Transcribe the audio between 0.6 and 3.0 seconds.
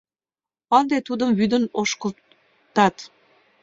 Ынде тудым вӱден ошкылтат.